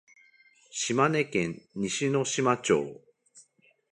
[0.71, 2.99] 島根県西ノ島町